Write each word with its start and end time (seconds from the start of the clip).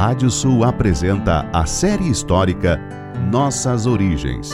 Rádio 0.00 0.30
Sul 0.30 0.64
apresenta 0.64 1.46
a 1.52 1.66
série 1.66 2.08
histórica 2.08 2.80
Nossas 3.30 3.84
Origens. 3.84 4.50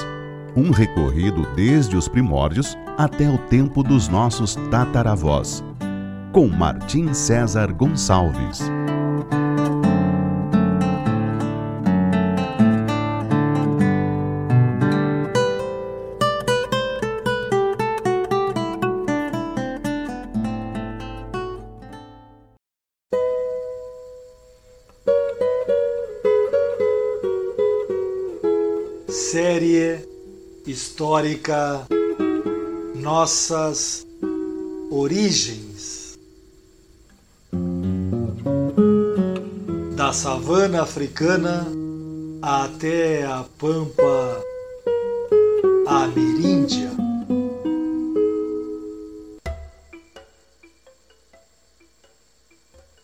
Um 0.57 0.73
recorrido 0.73 1.47
desde 1.55 1.97
os 1.97 2.09
primórdios 2.09 2.77
até 2.99 3.31
o 3.31 3.39
tempo 3.39 3.85
dos 3.85 4.09
nossos 4.09 4.57
tataravós. 4.73 5.63
Com 6.33 6.49
Martim 6.49 7.15
César 7.15 7.73
Gonçalves. 7.73 8.61
Série 29.37 30.01
histórica 30.67 31.87
Nossas 32.95 34.07
Origens. 34.91 36.19
Da 39.95 40.15
savana 40.15 40.81
africana 40.81 41.67
até 42.41 43.27
a 43.27 43.45
pampa 43.59 44.43
ameríndia. 45.87 46.91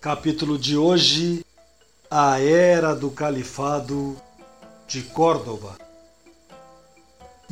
Capítulo 0.00 0.56
de 0.56 0.78
hoje: 0.78 1.44
A 2.10 2.40
Era 2.40 2.94
do 2.94 3.10
Califado 3.10 4.16
de 4.88 5.02
Córdoba. 5.02 5.91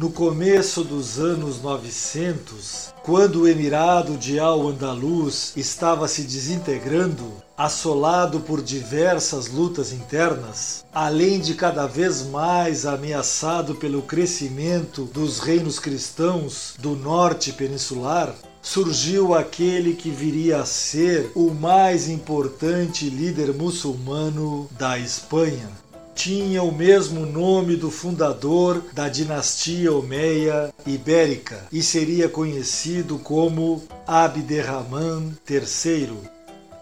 No 0.00 0.08
começo 0.08 0.82
dos 0.82 1.18
anos 1.18 1.60
900, 1.60 2.94
quando 3.02 3.42
o 3.42 3.46
Emirado 3.46 4.16
de 4.16 4.38
Al-Andalus 4.40 5.54
estava 5.54 6.08
se 6.08 6.22
desintegrando, 6.22 7.30
assolado 7.54 8.40
por 8.40 8.62
diversas 8.62 9.48
lutas 9.48 9.92
internas, 9.92 10.86
além 10.90 11.38
de 11.38 11.52
cada 11.52 11.86
vez 11.86 12.22
mais 12.22 12.86
ameaçado 12.86 13.74
pelo 13.74 14.00
crescimento 14.00 15.04
dos 15.04 15.38
reinos 15.38 15.78
cristãos 15.78 16.76
do 16.78 16.96
norte 16.96 17.52
peninsular, 17.52 18.34
surgiu 18.62 19.34
aquele 19.34 19.92
que 19.92 20.08
viria 20.08 20.62
a 20.62 20.64
ser 20.64 21.30
o 21.34 21.50
mais 21.50 22.08
importante 22.08 23.10
líder 23.10 23.52
muçulmano 23.52 24.66
da 24.78 24.98
Espanha 24.98 25.68
tinha 26.14 26.62
o 26.62 26.72
mesmo 26.72 27.24
nome 27.24 27.76
do 27.76 27.90
fundador 27.90 28.82
da 28.92 29.08
dinastia 29.08 29.92
Omeia 29.92 30.72
Ibérica 30.86 31.66
e 31.72 31.82
seria 31.82 32.28
conhecido 32.28 33.18
como 33.18 33.82
Abderrahman 34.06 35.32
III. 35.48 36.18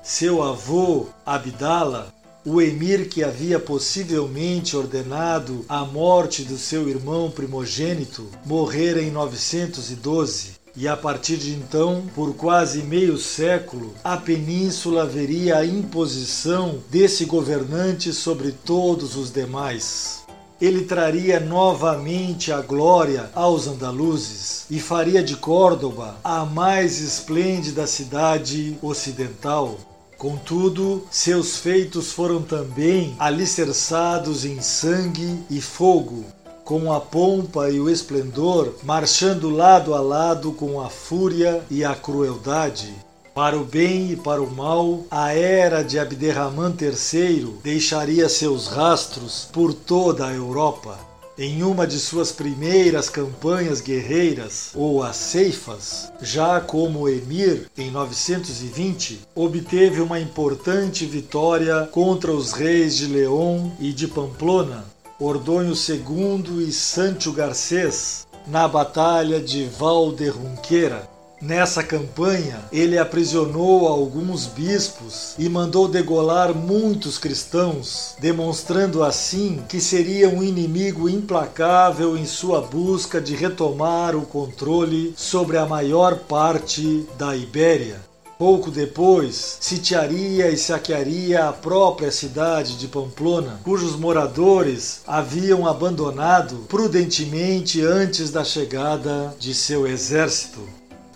Seu 0.02 0.42
avô, 0.42 1.06
Abdala, 1.24 2.12
o 2.44 2.62
emir 2.62 3.08
que 3.08 3.22
havia 3.22 3.60
possivelmente 3.60 4.76
ordenado 4.76 5.64
a 5.68 5.84
morte 5.84 6.42
do 6.44 6.56
seu 6.56 6.88
irmão 6.88 7.30
primogênito, 7.30 8.26
morrera 8.46 9.02
em 9.02 9.10
912 9.10 10.57
e 10.76 10.86
a 10.86 10.96
partir 10.96 11.36
de 11.36 11.52
então, 11.52 12.04
por 12.14 12.34
quase 12.34 12.82
meio 12.82 13.18
século, 13.18 13.94
a 14.04 14.16
península 14.16 15.04
veria 15.04 15.58
a 15.58 15.66
imposição 15.66 16.78
desse 16.90 17.24
governante 17.24 18.12
sobre 18.12 18.52
todos 18.52 19.16
os 19.16 19.32
demais. 19.32 20.18
Ele 20.60 20.84
traria 20.84 21.38
novamente 21.38 22.50
a 22.50 22.60
glória 22.60 23.30
aos 23.32 23.68
andaluzes 23.68 24.66
e 24.68 24.80
faria 24.80 25.22
de 25.22 25.36
Córdoba 25.36 26.16
a 26.24 26.44
mais 26.44 27.00
esplêndida 27.00 27.86
cidade 27.86 28.76
ocidental. 28.82 29.78
Contudo, 30.18 31.06
seus 31.12 31.58
feitos 31.58 32.10
foram 32.10 32.42
também 32.42 33.14
alicerçados 33.20 34.44
em 34.44 34.60
sangue 34.60 35.38
e 35.48 35.60
fogo, 35.60 36.24
com 36.68 36.92
a 36.92 37.00
pompa 37.00 37.70
e 37.70 37.80
o 37.80 37.88
esplendor, 37.88 38.74
marchando 38.82 39.48
lado 39.48 39.94
a 39.94 40.02
lado 40.02 40.52
com 40.52 40.82
a 40.82 40.90
fúria 40.90 41.62
e 41.70 41.82
a 41.82 41.94
crueldade. 41.94 42.94
Para 43.34 43.56
o 43.56 43.64
bem 43.64 44.12
e 44.12 44.16
para 44.16 44.42
o 44.42 44.54
mal, 44.54 45.02
a 45.10 45.32
era 45.32 45.82
de 45.82 45.98
Abderrahman 45.98 46.76
III 46.78 47.54
deixaria 47.64 48.28
seus 48.28 48.66
rastros 48.66 49.48
por 49.50 49.72
toda 49.72 50.26
a 50.26 50.34
Europa. 50.34 50.98
Em 51.38 51.62
uma 51.62 51.86
de 51.86 51.98
suas 51.98 52.32
primeiras 52.32 53.08
campanhas 53.08 53.80
guerreiras, 53.80 54.72
ou 54.74 55.02
as 55.02 55.16
ceifas, 55.16 56.12
já 56.20 56.60
como 56.60 57.08
emir 57.08 57.70
em 57.78 57.90
920, 57.90 59.20
obteve 59.34 60.02
uma 60.02 60.20
importante 60.20 61.06
vitória 61.06 61.88
contra 61.92 62.30
os 62.30 62.52
reis 62.52 62.94
de 62.94 63.06
León 63.06 63.70
e 63.80 63.90
de 63.90 64.06
Pamplona, 64.06 64.84
Ordonho 65.20 65.72
II 65.72 66.68
e 66.68 66.70
Sancho 66.70 67.32
Garcês 67.32 68.24
na 68.46 68.68
Batalha 68.68 69.40
de 69.40 69.64
Valderrunqueira. 69.64 71.08
Nessa 71.42 71.82
campanha, 71.82 72.60
ele 72.70 72.96
aprisionou 72.96 73.88
alguns 73.88 74.46
bispos 74.46 75.34
e 75.36 75.48
mandou 75.48 75.88
degolar 75.88 76.54
muitos 76.54 77.18
cristãos, 77.18 78.14
demonstrando 78.20 79.02
assim 79.02 79.60
que 79.68 79.80
seria 79.80 80.28
um 80.28 80.40
inimigo 80.40 81.08
implacável 81.08 82.16
em 82.16 82.24
sua 82.24 82.60
busca 82.60 83.20
de 83.20 83.34
retomar 83.34 84.14
o 84.14 84.22
controle 84.22 85.14
sobre 85.16 85.58
a 85.58 85.66
maior 85.66 86.16
parte 86.20 87.08
da 87.18 87.36
Ibéria. 87.36 88.07
Pouco 88.38 88.70
depois, 88.70 89.58
sitiaria 89.60 90.48
e 90.48 90.56
saquearia 90.56 91.48
a 91.48 91.52
própria 91.52 92.12
cidade 92.12 92.78
de 92.78 92.86
Pamplona, 92.86 93.58
cujos 93.64 93.96
moradores 93.96 95.00
haviam 95.08 95.66
abandonado 95.66 96.64
prudentemente 96.68 97.82
antes 97.82 98.30
da 98.30 98.44
chegada 98.44 99.34
de 99.40 99.52
seu 99.52 99.88
exército. 99.88 100.60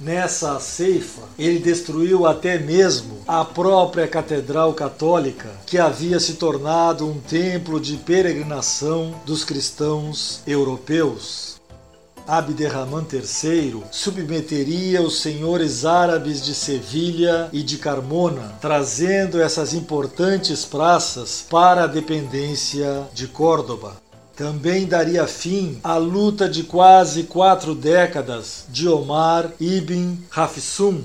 Nessa 0.00 0.58
ceifa, 0.58 1.22
ele 1.38 1.60
destruiu 1.60 2.26
até 2.26 2.58
mesmo 2.58 3.18
a 3.24 3.44
própria 3.44 4.08
Catedral 4.08 4.74
Católica, 4.74 5.48
que 5.64 5.78
havia 5.78 6.18
se 6.18 6.32
tornado 6.32 7.08
um 7.08 7.20
templo 7.20 7.78
de 7.78 7.98
peregrinação 7.98 9.14
dos 9.24 9.44
cristãos 9.44 10.40
europeus. 10.44 11.51
Abderrahman 12.26 13.06
III 13.12 13.82
submeteria 13.90 15.02
os 15.02 15.20
senhores 15.20 15.84
árabes 15.84 16.42
de 16.42 16.54
Sevilha 16.54 17.48
e 17.52 17.62
de 17.62 17.78
Carmona, 17.78 18.54
trazendo 18.60 19.40
essas 19.40 19.74
importantes 19.74 20.64
praças 20.64 21.44
para 21.50 21.84
a 21.84 21.86
dependência 21.86 23.04
de 23.12 23.26
Córdoba. 23.26 23.96
Também 24.36 24.86
daria 24.86 25.26
fim 25.26 25.78
à 25.84 25.96
luta 25.96 26.48
de 26.48 26.62
quase 26.62 27.24
quatro 27.24 27.74
décadas 27.74 28.64
de 28.68 28.88
Omar 28.88 29.50
ibn 29.60 30.16
Hafsum, 30.34 31.02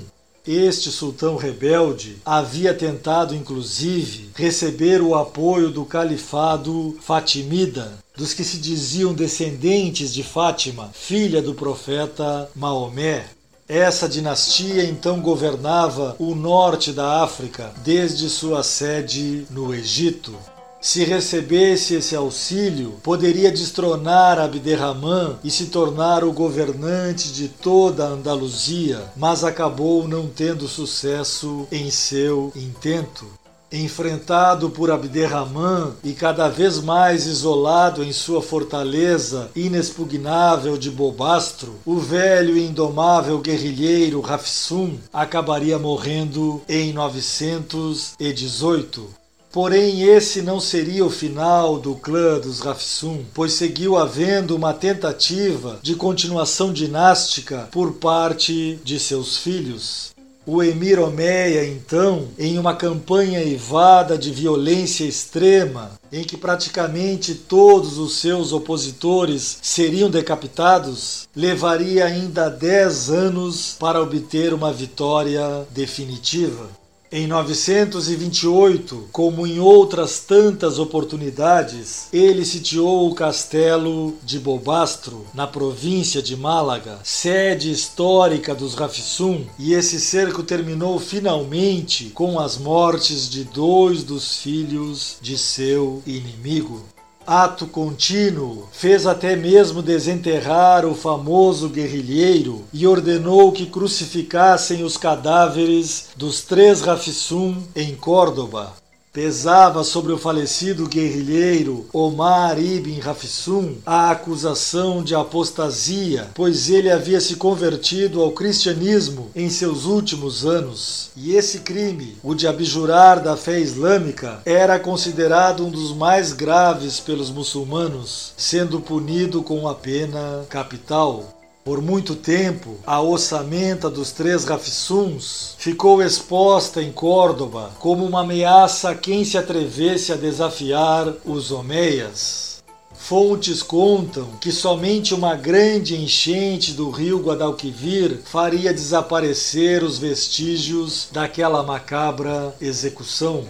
este 0.54 0.90
sultão 0.90 1.36
rebelde 1.36 2.16
havia 2.24 2.72
tentado, 2.72 3.34
inclusive, 3.34 4.30
receber 4.34 5.02
o 5.02 5.14
apoio 5.14 5.70
do 5.70 5.84
califado 5.84 6.96
Fatimida, 7.02 7.98
dos 8.16 8.32
que 8.32 8.42
se 8.42 8.56
diziam 8.56 9.12
descendentes 9.12 10.12
de 10.12 10.22
Fátima, 10.22 10.90
filha 10.94 11.42
do 11.42 11.54
profeta 11.54 12.50
Maomé. 12.56 13.26
Essa 13.68 14.08
dinastia 14.08 14.84
então 14.84 15.20
governava 15.20 16.16
o 16.18 16.34
norte 16.34 16.90
da 16.90 17.22
África 17.22 17.70
desde 17.84 18.30
sua 18.30 18.62
sede 18.62 19.46
no 19.50 19.74
Egito. 19.74 20.34
Se 20.80 21.04
recebesse 21.04 21.96
esse 21.96 22.14
auxílio, 22.14 23.00
poderia 23.02 23.50
destronar 23.50 24.38
Abderrahman 24.38 25.36
e 25.42 25.50
se 25.50 25.66
tornar 25.66 26.22
o 26.22 26.32
governante 26.32 27.32
de 27.32 27.48
toda 27.48 28.04
a 28.04 28.10
Andaluzia, 28.10 29.02
mas 29.16 29.42
acabou 29.42 30.06
não 30.06 30.28
tendo 30.28 30.68
sucesso 30.68 31.66
em 31.72 31.90
seu 31.90 32.52
intento. 32.54 33.26
Enfrentado 33.72 34.70
por 34.70 34.88
Abderrahman 34.90 35.94
e 36.04 36.12
cada 36.12 36.48
vez 36.48 36.78
mais 36.80 37.26
isolado 37.26 38.04
em 38.04 38.12
sua 38.12 38.40
fortaleza 38.40 39.50
inexpugnável 39.56 40.78
de 40.78 40.92
Bobastro, 40.92 41.74
o 41.84 41.98
velho 41.98 42.56
e 42.56 42.64
indomável 42.64 43.40
guerrilheiro 43.40 44.20
Rafsum 44.20 44.96
acabaria 45.12 45.76
morrendo 45.78 46.62
em 46.68 46.92
918. 46.92 49.18
Porém, 49.50 50.02
esse 50.02 50.42
não 50.42 50.60
seria 50.60 51.04
o 51.04 51.10
final 51.10 51.78
do 51.78 51.94
clã 51.94 52.38
dos 52.38 52.60
Rafsum, 52.60 53.24
pois 53.32 53.54
seguiu 53.54 53.96
havendo 53.96 54.54
uma 54.54 54.74
tentativa 54.74 55.78
de 55.82 55.94
continuação 55.94 56.70
dinástica 56.70 57.68
por 57.72 57.94
parte 57.94 58.78
de 58.84 59.00
seus 59.00 59.38
filhos. 59.38 60.10
O 60.50 60.62
emir 60.62 60.98
Omeia, 60.98 61.66
então, 61.66 62.28
em 62.38 62.58
uma 62.58 62.74
campanha 62.74 63.44
evada 63.44 64.16
de 64.16 64.30
violência 64.30 65.04
extrema, 65.04 65.90
em 66.10 66.24
que 66.24 66.38
praticamente 66.38 67.34
todos 67.34 67.98
os 67.98 68.16
seus 68.16 68.50
opositores 68.50 69.58
seriam 69.60 70.08
decapitados, 70.08 71.28
levaria 71.36 72.06
ainda 72.06 72.48
dez 72.48 73.10
anos 73.10 73.76
para 73.78 74.00
obter 74.02 74.54
uma 74.54 74.72
vitória 74.72 75.66
definitiva. 75.70 76.66
Em 77.10 77.26
928, 77.26 79.08
como 79.10 79.46
em 79.46 79.58
outras 79.58 80.20
tantas 80.20 80.78
oportunidades, 80.78 82.06
ele 82.12 82.44
sitiou 82.44 83.08
o 83.08 83.14
castelo 83.14 84.14
de 84.22 84.38
Bobastro, 84.38 85.24
na 85.32 85.46
província 85.46 86.20
de 86.20 86.36
Málaga, 86.36 86.98
sede 87.02 87.72
histórica 87.72 88.54
dos 88.54 88.74
Rafisum, 88.74 89.46
e 89.58 89.72
esse 89.72 89.98
cerco 89.98 90.42
terminou 90.42 90.98
finalmente 90.98 92.10
com 92.10 92.38
as 92.38 92.58
mortes 92.58 93.26
de 93.30 93.42
dois 93.42 94.02
dos 94.02 94.36
filhos 94.36 95.16
de 95.22 95.38
seu 95.38 96.02
inimigo 96.06 96.84
ato 97.28 97.66
contínuo, 97.66 98.66
fez 98.72 99.06
até 99.06 99.36
mesmo 99.36 99.82
desenterrar 99.82 100.86
o 100.86 100.94
famoso 100.94 101.68
guerrilheiro 101.68 102.64
e 102.72 102.86
ordenou 102.86 103.52
que 103.52 103.66
crucificassem 103.66 104.82
os 104.82 104.96
cadáveres 104.96 106.08
dos 106.16 106.40
três 106.40 106.80
Rafissum 106.80 107.62
em 107.76 107.94
Córdoba 107.94 108.72
pesava 109.12 109.82
sobre 109.82 110.12
o 110.12 110.18
falecido 110.18 110.86
guerrilheiro 110.86 111.86
Omar 111.92 112.58
ibn 112.58 112.98
Rafsum 113.00 113.76
a 113.84 114.10
acusação 114.10 115.02
de 115.02 115.14
apostasia, 115.14 116.28
pois 116.34 116.68
ele 116.68 116.90
havia 116.90 117.20
se 117.20 117.36
convertido 117.36 118.22
ao 118.22 118.32
cristianismo 118.32 119.30
em 119.34 119.48
seus 119.48 119.84
últimos 119.84 120.44
anos. 120.44 121.10
E 121.16 121.34
esse 121.34 121.60
crime, 121.60 122.16
o 122.22 122.34
de 122.34 122.46
abjurar 122.46 123.22
da 123.22 123.36
fé 123.36 123.58
islâmica, 123.58 124.40
era 124.44 124.78
considerado 124.78 125.64
um 125.64 125.70
dos 125.70 125.94
mais 125.96 126.32
graves 126.32 127.00
pelos 127.00 127.30
muçulmanos, 127.30 128.32
sendo 128.36 128.80
punido 128.80 129.42
com 129.42 129.68
a 129.68 129.74
pena 129.74 130.44
capital. 130.48 131.37
Por 131.68 131.82
muito 131.82 132.14
tempo, 132.14 132.78
a 132.86 132.98
ossamenta 133.02 133.90
dos 133.90 134.10
três 134.10 134.44
Rafsuns 134.44 135.54
ficou 135.58 136.02
exposta 136.02 136.82
em 136.82 136.90
Córdoba 136.90 137.72
como 137.78 138.06
uma 138.06 138.22
ameaça 138.22 138.88
a 138.88 138.94
quem 138.94 139.22
se 139.22 139.36
atrevesse 139.36 140.10
a 140.10 140.16
desafiar 140.16 141.12
os 141.26 141.50
Omeias. 141.50 142.62
Fontes 142.94 143.62
contam 143.62 144.28
que 144.40 144.50
somente 144.50 145.12
uma 145.12 145.36
grande 145.36 145.94
enchente 145.94 146.72
do 146.72 146.88
rio 146.88 147.20
Guadalquivir 147.20 148.22
faria 148.24 148.72
desaparecer 148.72 149.84
os 149.84 149.98
vestígios 149.98 151.10
daquela 151.12 151.62
macabra 151.62 152.56
execução. 152.62 153.44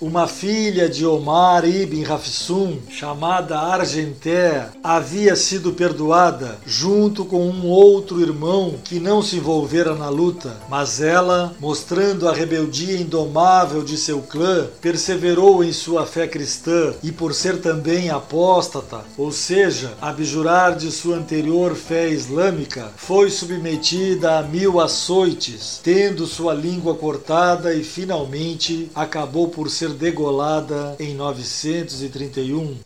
Uma 0.00 0.28
filha 0.28 0.88
de 0.88 1.04
Omar 1.04 1.68
ibn 1.68 2.04
Rafsum, 2.04 2.78
chamada 2.88 3.58
Argenté, 3.58 4.68
havia 4.80 5.34
sido 5.34 5.72
perdoada 5.72 6.56
junto 6.64 7.24
com 7.24 7.44
um 7.44 7.66
outro 7.66 8.20
irmão 8.20 8.76
que 8.84 9.00
não 9.00 9.20
se 9.20 9.38
envolvera 9.38 9.96
na 9.96 10.08
luta, 10.08 10.56
mas 10.68 11.00
ela, 11.00 11.52
mostrando 11.58 12.28
a 12.28 12.32
rebeldia 12.32 12.96
indomável 12.96 13.82
de 13.82 13.96
seu 13.96 14.20
clã, 14.20 14.68
perseverou 14.80 15.64
em 15.64 15.72
sua 15.72 16.06
fé 16.06 16.28
cristã 16.28 16.94
e 17.02 17.10
por 17.10 17.34
ser 17.34 17.60
também 17.60 18.08
apóstata, 18.08 19.00
ou 19.16 19.32
seja, 19.32 19.94
abjurar 20.00 20.76
de 20.76 20.92
sua 20.92 21.16
anterior 21.16 21.74
fé 21.74 22.08
islâmica, 22.08 22.92
foi 22.96 23.30
submetida 23.30 24.38
a 24.38 24.44
mil 24.44 24.78
açoites, 24.78 25.80
tendo 25.82 26.24
sua 26.24 26.54
língua 26.54 26.94
cortada 26.94 27.74
e 27.74 27.82
finalmente 27.82 28.88
acabou 28.94 29.48
por 29.48 29.68
ser 29.68 29.87
ser 29.88 29.94
degolada 29.94 30.96
em 30.98 31.14
931 31.14 32.76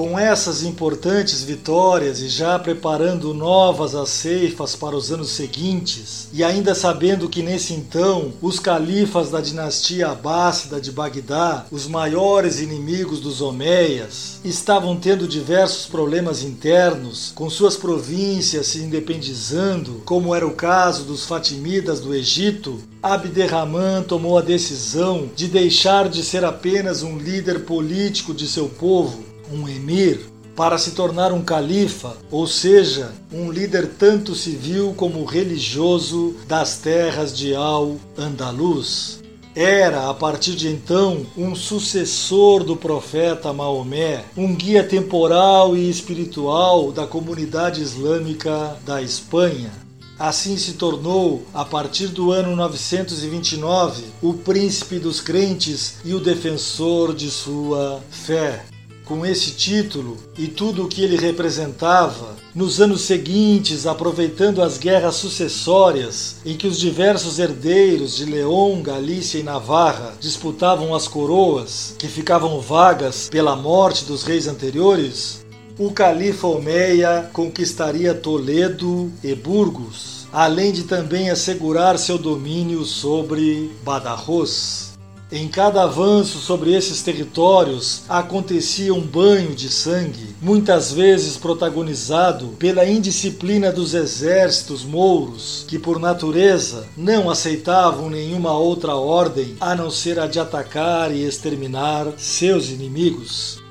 com 0.00 0.18
essas 0.18 0.62
importantes 0.62 1.42
vitórias 1.42 2.20
e 2.20 2.28
já 2.30 2.58
preparando 2.58 3.34
novas 3.34 3.94
aceifas 3.94 4.74
para 4.74 4.96
os 4.96 5.12
anos 5.12 5.28
seguintes, 5.28 6.26
e 6.32 6.42
ainda 6.42 6.74
sabendo 6.74 7.28
que 7.28 7.42
nesse 7.42 7.74
então 7.74 8.32
os 8.40 8.58
califas 8.58 9.30
da 9.30 9.42
dinastia 9.42 10.08
abássida 10.08 10.80
de 10.80 10.90
Bagdá, 10.90 11.66
os 11.70 11.86
maiores 11.86 12.60
inimigos 12.60 13.20
dos 13.20 13.42
Omeias, 13.42 14.40
estavam 14.42 14.96
tendo 14.96 15.28
diversos 15.28 15.84
problemas 15.84 16.42
internos, 16.42 17.30
com 17.34 17.50
suas 17.50 17.76
províncias 17.76 18.68
se 18.68 18.78
independizando, 18.78 20.00
como 20.06 20.34
era 20.34 20.46
o 20.46 20.54
caso 20.54 21.04
dos 21.04 21.26
Fatimidas 21.26 22.00
do 22.00 22.14
Egito, 22.14 22.80
Abderrahman 23.02 24.02
tomou 24.02 24.38
a 24.38 24.42
decisão 24.42 25.28
de 25.36 25.46
deixar 25.46 26.08
de 26.08 26.22
ser 26.22 26.42
apenas 26.42 27.02
um 27.02 27.18
líder 27.18 27.66
político 27.66 28.32
de 28.32 28.48
seu 28.48 28.66
povo 28.66 29.28
um 29.52 29.68
emir, 29.68 30.20
para 30.60 30.76
se 30.76 30.90
tornar 30.90 31.32
um 31.32 31.42
califa, 31.42 32.16
ou 32.30 32.46
seja, 32.46 33.12
um 33.32 33.50
líder 33.50 33.92
tanto 33.98 34.34
civil 34.34 34.92
como 34.96 35.24
religioso 35.24 36.36
das 36.46 36.76
terras 36.76 37.34
de 37.34 37.54
Al-Andalus. 37.54 39.20
Era, 39.54 40.08
a 40.08 40.14
partir 40.14 40.54
de 40.54 40.68
então, 40.68 41.26
um 41.36 41.54
sucessor 41.54 42.62
do 42.62 42.76
profeta 42.76 43.52
Maomé, 43.52 44.24
um 44.36 44.54
guia 44.54 44.84
temporal 44.84 45.76
e 45.76 45.88
espiritual 45.88 46.92
da 46.92 47.06
comunidade 47.06 47.80
islâmica 47.80 48.76
da 48.84 49.02
Espanha. 49.02 49.72
Assim 50.18 50.58
se 50.58 50.74
tornou, 50.74 51.42
a 51.54 51.64
partir 51.64 52.08
do 52.08 52.30
ano 52.30 52.54
929, 52.54 54.04
o 54.20 54.34
príncipe 54.34 54.98
dos 54.98 55.20
crentes 55.20 55.94
e 56.04 56.12
o 56.12 56.20
defensor 56.20 57.14
de 57.14 57.30
sua 57.30 58.02
fé 58.10 58.62
com 59.10 59.26
esse 59.26 59.50
título 59.50 60.16
e 60.38 60.46
tudo 60.46 60.84
o 60.84 60.88
que 60.88 61.02
ele 61.02 61.16
representava, 61.16 62.36
nos 62.54 62.80
anos 62.80 63.00
seguintes, 63.00 63.84
aproveitando 63.84 64.62
as 64.62 64.78
guerras 64.78 65.16
sucessórias 65.16 66.36
em 66.46 66.56
que 66.56 66.68
os 66.68 66.78
diversos 66.78 67.40
herdeiros 67.40 68.14
de 68.14 68.24
León, 68.24 68.80
Galícia 68.80 69.40
e 69.40 69.42
Navarra 69.42 70.14
disputavam 70.20 70.94
as 70.94 71.08
coroas, 71.08 71.96
que 71.98 72.06
ficavam 72.06 72.60
vagas 72.60 73.28
pela 73.28 73.56
morte 73.56 74.04
dos 74.04 74.22
reis 74.22 74.46
anteriores, 74.46 75.44
o 75.76 75.90
califa 75.90 76.46
Omeia 76.46 77.28
conquistaria 77.32 78.14
Toledo 78.14 79.10
e 79.24 79.34
Burgos, 79.34 80.28
além 80.32 80.70
de 80.70 80.84
também 80.84 81.30
assegurar 81.30 81.98
seu 81.98 82.16
domínio 82.16 82.84
sobre 82.84 83.72
Badajoz. 83.82 84.89
Em 85.32 85.46
cada 85.46 85.84
avanço 85.84 86.38
sobre 86.38 86.74
esses 86.74 87.02
territórios 87.02 88.02
acontecia 88.08 88.92
um 88.92 89.00
banho 89.00 89.54
de 89.54 89.68
sangue, 89.68 90.34
muitas 90.42 90.90
vezes 90.90 91.36
protagonizado 91.36 92.48
pela 92.58 92.84
indisciplina 92.84 93.70
dos 93.70 93.94
exércitos 93.94 94.82
mouros, 94.82 95.64
que 95.68 95.78
por 95.78 96.00
natureza 96.00 96.88
não 96.96 97.30
aceitavam 97.30 98.10
nenhuma 98.10 98.58
outra 98.58 98.96
ordem 98.96 99.54
a 99.60 99.76
não 99.76 99.88
ser 99.88 100.18
a 100.18 100.26
de 100.26 100.40
atacar 100.40 101.14
e 101.14 101.22
exterminar 101.22 102.08
seus 102.16 102.68
inimigos. 102.68 103.62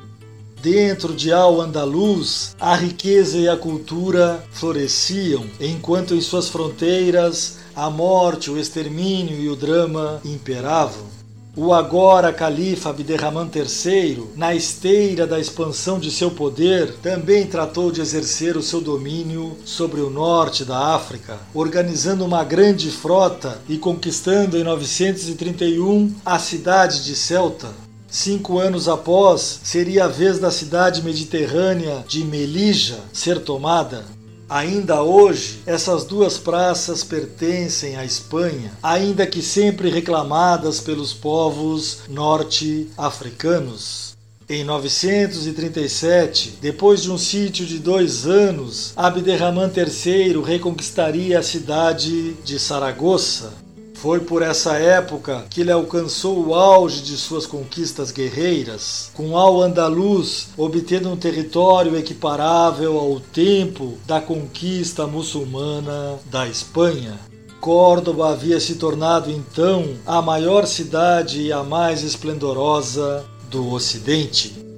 Dentro 0.61 1.13
de 1.13 1.33
Al-Andalus, 1.33 2.55
a 2.57 2.73
riqueza 2.73 3.37
e 3.37 3.49
a 3.49 3.57
cultura 3.57 4.41
floresciam, 4.51 5.45
enquanto 5.59 6.15
em 6.15 6.21
suas 6.21 6.47
fronteiras 6.47 7.57
a 7.75 7.89
morte, 7.89 8.49
o 8.49 8.57
extermínio 8.57 9.37
e 9.37 9.49
o 9.49 9.57
drama 9.57 10.21
imperavam. 10.23 11.18
O 11.61 11.73
agora 11.73 12.31
califa 12.31 12.89
Abderrahman 12.89 13.51
III, 13.53 14.29
na 14.37 14.55
esteira 14.55 15.27
da 15.27 15.37
expansão 15.37 15.99
de 15.99 16.09
seu 16.09 16.31
poder, 16.31 16.93
também 17.03 17.45
tratou 17.45 17.91
de 17.91 17.99
exercer 17.99 18.55
o 18.55 18.63
seu 18.63 18.79
domínio 18.79 19.57
sobre 19.65 19.99
o 19.99 20.09
norte 20.09 20.63
da 20.63 20.95
África, 20.95 21.37
organizando 21.53 22.23
uma 22.23 22.45
grande 22.45 22.89
frota 22.89 23.59
e 23.67 23.77
conquistando 23.77 24.57
em 24.57 24.63
931 24.63 26.15
a 26.25 26.39
cidade 26.39 27.03
de 27.03 27.13
Celta. 27.13 27.67
Cinco 28.07 28.57
anos 28.57 28.87
após, 28.87 29.59
seria 29.61 30.05
a 30.05 30.07
vez 30.07 30.39
da 30.39 30.51
cidade 30.51 31.03
mediterrânea 31.03 32.05
de 32.07 32.23
Melija 32.23 32.99
ser 33.11 33.37
tomada. 33.41 34.05
Ainda 34.49 35.03
hoje, 35.03 35.61
essas 35.67 36.05
duas 36.05 36.39
praças 36.39 37.03
pertencem 37.03 37.95
à 37.95 38.03
Espanha, 38.03 38.71
ainda 38.81 39.27
que 39.27 39.43
sempre 39.43 39.91
reclamadas 39.91 40.79
pelos 40.79 41.13
povos 41.13 41.99
norte-africanos. 42.09 44.17
Em 44.49 44.63
937, 44.63 46.57
depois 46.59 47.03
de 47.03 47.11
um 47.11 47.19
sítio 47.19 47.67
de 47.67 47.77
dois 47.77 48.25
anos, 48.25 48.93
Abderrahman 48.95 49.69
III 49.69 50.41
reconquistaria 50.41 51.37
a 51.37 51.43
cidade 51.43 52.33
de 52.43 52.57
Saragoça, 52.57 53.53
foi 54.01 54.21
por 54.21 54.41
essa 54.41 54.77
época 54.77 55.45
que 55.49 55.59
ele 55.61 55.71
alcançou 55.71 56.45
o 56.45 56.55
auge 56.55 57.01
de 57.01 57.17
suas 57.17 57.45
conquistas 57.45 58.11
guerreiras, 58.11 59.11
com 59.13 59.37
Al-Andalus 59.37 60.47
obtendo 60.57 61.09
um 61.09 61.17
território 61.17 61.97
equiparável 61.97 62.97
ao 62.97 63.19
tempo 63.19 63.97
da 64.07 64.21
conquista 64.21 65.05
muçulmana 65.05 66.17
da 66.31 66.47
Espanha. 66.47 67.19
Córdoba 67.59 68.31
havia 68.31 68.59
se 68.59 68.75
tornado 68.75 69.29
então 69.29 69.85
a 70.05 70.21
maior 70.21 70.65
cidade 70.65 71.41
e 71.41 71.51
a 71.51 71.61
mais 71.61 72.01
esplendorosa 72.01 73.25
do 73.49 73.73
Ocidente. 73.73 74.68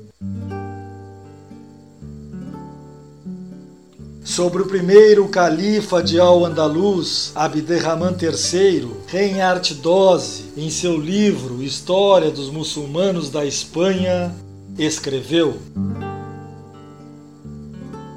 Sobre 4.32 4.62
o 4.62 4.66
primeiro 4.66 5.28
califa 5.28 6.02
de 6.02 6.18
Al-Andalus, 6.18 7.34
Abderrahman 7.36 8.16
III, 8.18 8.88
Reinhard 9.06 9.74
Dose, 9.74 10.46
em 10.56 10.70
seu 10.70 10.98
livro 10.98 11.62
História 11.62 12.32
dos 12.32 12.50
Muçulmanos 12.50 13.30
da 13.30 13.46
Espanha, 13.46 14.34
escreveu: 14.80 15.58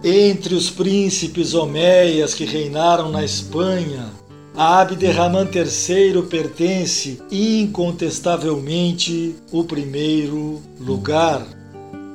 Entre 0.04 0.54
os 0.54 0.70
príncipes 0.70 1.52
homéias 1.52 2.32
que 2.32 2.44
reinaram 2.44 3.10
na 3.10 3.24
Espanha, 3.24 4.06
a 4.54 4.82
Abderrahman 4.82 5.48
III 5.52 6.22
pertence 6.30 7.20
incontestavelmente 7.28 9.34
o 9.50 9.64
primeiro 9.64 10.62
lugar. 10.78 11.44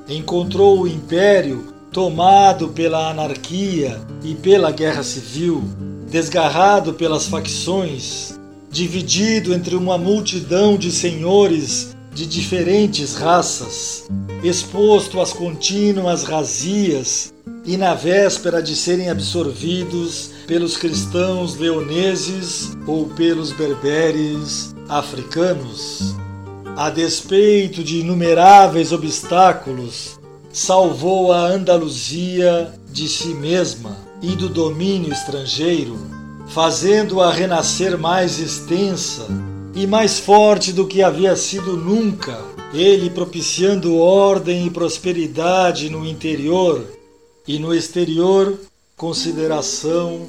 Encontrou 0.08 0.84
o 0.84 0.88
império 0.88 1.77
tomado 1.91 2.69
pela 2.69 3.10
anarquia 3.10 4.00
e 4.24 4.36
pela 4.36 4.72
guerra 4.72 5.03
civil, 5.03 5.63
desgarrado 6.10 6.93
pelas 6.93 7.27
facções, 7.27 8.39
dividido 8.69 9.53
entre 9.53 9.75
uma 9.75 9.98
multidão 9.98 10.77
de 10.77 10.91
senhores 10.91 11.96
de 12.13 12.25
diferentes 12.25 13.15
raças, 13.15 14.08
exposto 14.43 15.19
às 15.19 15.31
contínuas 15.34 16.24
razias 16.24 17.34
e 17.65 17.77
na 17.77 17.93
véspera 17.93 18.62
de 18.62 18.75
serem 18.75 19.10
absorvidos 19.10 20.31
pelos 20.48 20.77
cristãos 20.77 21.55
leoneses 21.55 22.77
ou 22.88 23.08
pelos 23.10 23.51
berberes 23.51 24.75
africanos. 24.88 26.15
A 26.75 26.89
despeito 26.89 27.84
de 27.84 28.00
inumeráveis 28.00 28.91
obstáculos, 28.91 30.18
salvou 30.51 31.32
a 31.32 31.48
Andaluzia 31.48 32.74
de 32.91 33.08
si 33.08 33.29
mesma 33.29 33.98
e 34.22 34.36
do 34.36 34.50
domínio 34.50 35.13
estrangeiro, 35.13 35.98
fazendo-a 36.48 37.32
renascer 37.32 37.98
mais 37.98 38.39
extensa 38.39 39.27
e 39.75 39.86
mais 39.86 40.20
forte 40.20 40.74
do 40.74 40.88
que 40.88 41.03
havia 41.03 41.36
sido 41.36 41.77
nunca, 41.77 42.38
ele 42.74 43.10
propiciando 43.10 43.98
ordem 43.98 44.65
e 44.65 44.70
prosperidade 44.70 45.89
no 45.89 46.06
interior 46.06 46.84
e 47.48 47.60
no 47.60 47.74
exterior, 47.74 48.60
consideração 48.98 50.27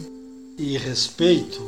e 0.58 0.76
respeito. 0.76 1.60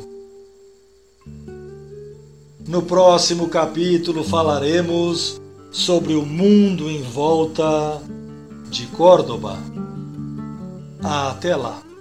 No 2.65 2.83
próximo 2.83 3.49
capítulo 3.49 4.23
falaremos 4.23 5.41
sobre 5.71 6.13
o 6.13 6.25
mundo 6.25 6.89
em 6.89 7.01
volta 7.01 8.01
de 8.73 8.87
Córdoba. 8.87 9.59
Até 11.03 11.55
lá! 11.55 11.92